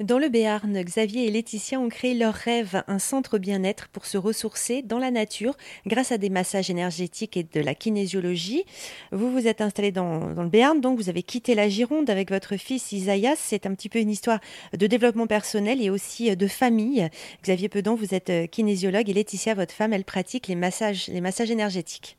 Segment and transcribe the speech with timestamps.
[0.00, 4.16] Dans le Béarn, Xavier et Laetitia ont créé leur rêve, un centre bien-être pour se
[4.16, 5.54] ressourcer dans la nature
[5.86, 8.64] grâce à des massages énergétiques et de la kinésiologie.
[9.12, 12.56] Vous vous êtes installé dans, le Béarn, donc vous avez quitté la Gironde avec votre
[12.56, 13.36] fils Isaïas.
[13.36, 14.40] C'est un petit peu une histoire
[14.76, 17.06] de développement personnel et aussi de famille.
[17.42, 22.16] Xavier Pedon, vous êtes kinésiologue et Laetitia, votre femme, elle pratique les massages, énergétiques.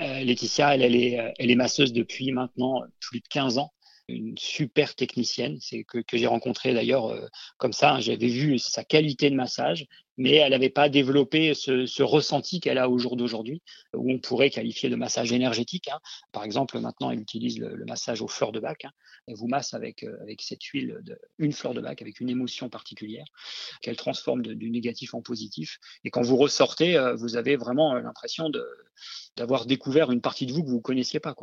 [0.00, 3.72] Euh, Laetitia, elle, elle, est, elle est masseuse depuis maintenant plus de 15 ans
[4.08, 7.26] une super technicienne, c'est que, j'ai rencontré d'ailleurs euh,
[7.58, 7.94] comme ça.
[7.94, 8.00] Hein.
[8.00, 12.88] J'avais vu sa qualité de massage, mais elle n'avait pas développé ce, ressenti qu'elle a
[12.88, 13.62] au jour d'aujourd'hui,
[13.94, 15.88] où on pourrait qualifier de massage énergétique.
[15.88, 16.00] Hein.
[16.32, 18.84] Par exemple, maintenant, elle utilise le, massage aux fleurs de bac.
[18.84, 18.90] Hein.
[19.26, 22.28] Elle vous masse avec, euh, avec cette huile, de, une fleur de bac, avec une
[22.28, 23.24] émotion particulière,
[23.80, 25.78] qu'elle transforme du négatif en positif.
[26.04, 28.66] Et quand vous ressortez, euh, vous avez vraiment l'impression de
[29.36, 31.34] d'avoir découvert une partie de vous que vous connaissiez pas.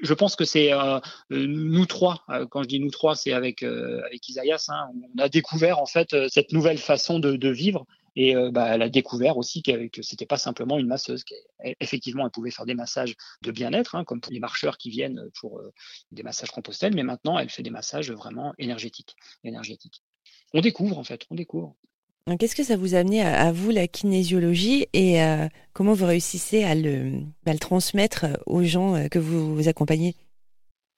[0.00, 0.98] Je pense que c'est euh,
[1.30, 2.24] nous trois.
[2.50, 4.66] quand je dis nous trois, c'est avec avec Isaïas.
[4.68, 7.86] Hein, on a découvert en fait cette nouvelle façon de vivre
[8.16, 11.24] et euh, bah, elle a découvert aussi que, que c'était pas simplement une masseuse.
[11.80, 15.28] Effectivement, elle pouvait faire des massages de bien-être, hein, comme pour les marcheurs qui viennent
[15.40, 15.72] pour euh,
[16.12, 19.16] des massages compostels, mais maintenant, elle fait des massages vraiment énergétiques.
[19.42, 20.02] énergétiques.
[20.52, 21.74] On découvre, en fait, on découvre.
[22.38, 26.64] Qu'est-ce que ça vous a amené à, vous, la kinésiologie, et euh, comment vous réussissez
[26.64, 27.20] à le,
[27.60, 30.14] transmettre aux gens que vous, accompagnez?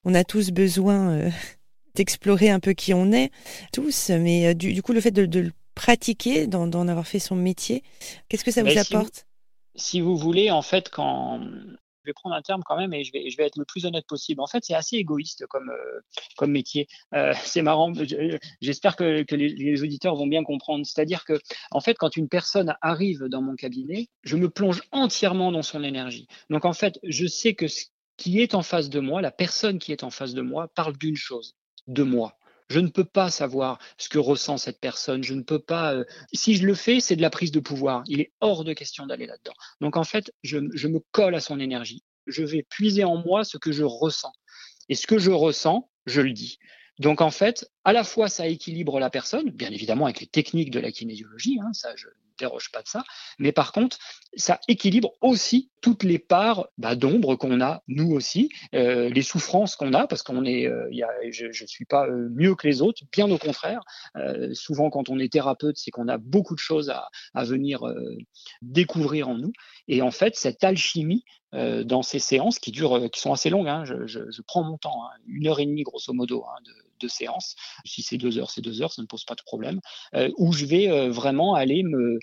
[0.05, 1.29] On a tous besoin
[1.95, 3.31] d'explorer un peu qui on est,
[3.73, 7.83] tous, mais du, du coup, le fait de, de, pratiquer, d'en avoir fait son métier.
[8.27, 9.25] Qu'est-ce que ça vous apporte?
[9.75, 11.39] Si vous, voulez, en fait, quand
[12.07, 13.85] je vais prendre un terme quand même et je vais, je vais être le plus
[13.85, 14.41] honnête possible.
[14.41, 15.99] En fait, c'est assez égoïste comme, euh,
[16.37, 16.87] comme métier.
[17.13, 17.91] Euh, c'est marrant.
[18.61, 20.85] J'espère que, que les, auditeurs vont bien comprendre.
[20.85, 25.51] C'est-à-dire que, en fait, quand une personne arrive dans mon cabinet, je me plonge entièrement
[25.51, 26.27] dans son énergie.
[26.49, 29.77] Donc, en fait, je sais que ce qui est en face de moi, la personne
[29.77, 31.55] qui est en face de moi, parle d'une chose,
[31.87, 32.36] de moi.
[32.69, 35.23] Je ne peux pas savoir ce que ressent cette personne.
[35.23, 35.93] Je ne peux pas.
[35.93, 38.03] Euh, si je le fais, c'est de la prise de pouvoir.
[38.07, 39.53] Il est hors de question d'aller là-dedans.
[39.81, 42.03] Donc en fait, je, je me colle à son énergie.
[42.25, 44.33] Je vais puiser en moi ce que je ressens.
[44.89, 46.59] Et ce que je ressens, je le dis.
[46.99, 50.71] Donc en fait, à la fois ça équilibre la personne, bien évidemment avec les techniques
[50.71, 53.03] de la kinésiologie, hein, ça je déroge pas de ça.
[53.39, 53.97] Mais par contre,
[54.35, 59.75] ça équilibre aussi toutes les parts bah, d'ombre qu'on a, nous aussi, euh, les souffrances
[59.75, 60.89] qu'on a, parce qu'on est, euh,
[61.31, 63.81] je ne suis pas euh, mieux que les autres, bien au contraire.
[64.53, 67.83] Souvent, quand on est thérapeute, c'est qu'on a beaucoup de choses à, venir
[68.61, 69.53] découvrir en nous.
[69.87, 73.83] Et en fait, cette alchimie dans ces séances qui durent, qui sont assez longues, hein,
[73.85, 77.55] je, prends mon temps, hein, une heure et demie grosso modo hein, de, de séance.
[77.85, 79.79] Si c'est deux heures, c'est deux heures, ça ne pose pas de problème.
[80.13, 82.19] Euh, où je vais euh, vraiment aller me,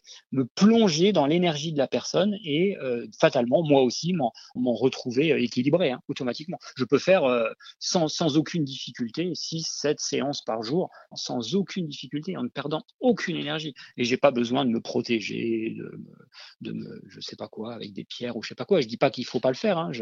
[0.55, 4.33] plonger dans l'énergie de la personne et euh, fatalement, moi aussi, m'en
[4.75, 6.59] retrouver équilibré hein, automatiquement.
[6.77, 7.25] Je peux faire
[7.79, 13.37] sans, aucune difficulté 6, 7 séances par jour, sans aucune difficulté, en ne perdant aucune
[13.37, 13.75] énergie.
[13.97, 15.77] Et j'ai pas besoin de me protéger,
[16.61, 18.81] de, me, je sais pas quoi, avec des pierres ou je sais pas quoi.
[18.81, 19.79] Je dis pas qu'il faut pas le faire.
[19.79, 19.93] Hein.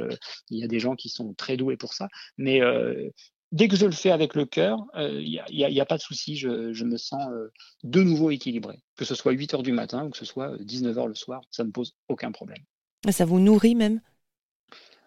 [0.51, 2.61] Il y a des gens qui sont très doués pour ça, mais
[3.53, 5.99] dès que je le fais avec le cœur, il euh, n'y a, y a, pas
[5.99, 7.53] de souci, je, je, me sens euh,
[7.85, 8.83] de nouveau équilibré.
[8.97, 11.15] Que ce soit 8 heures du matin ou que ce soit 19 euh, heures le
[11.15, 12.65] soir, ça ne me pose aucun problème.
[13.07, 14.01] Ah, ça vous nourrit même?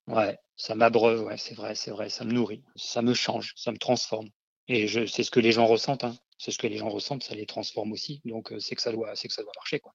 [0.07, 3.71] Ouais, ça m'abreuve, ouais, c'est vrai, c'est vrai, ça me nourrit, ça me change, ça
[3.71, 4.29] me transforme.
[4.67, 6.15] Et c'est ce que les gens ressentent, hein.
[6.37, 8.21] c'est ce que les gens ressentent, ça les transforme aussi.
[8.25, 9.93] Donc c'est que ça doit, c'est que ça doit marcher, quoi.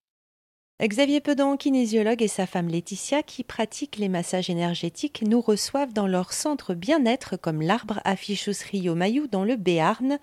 [0.89, 6.07] Xavier Pedon, kinésiologue, et sa femme Laetitia, qui pratiquent les massages énergétiques, nous reçoivent dans
[6.07, 10.19] leur centre bien-être comme l'arbre Affichus Rio Mayou dans le Béarn.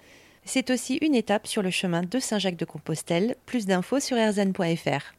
[0.46, 3.36] C'est aussi une étape sur le chemin de Saint-Jacques-de-Compostelle.
[3.46, 5.17] Plus d'infos sur erzan.fr.